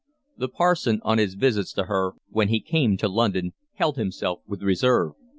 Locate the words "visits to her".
1.35-2.13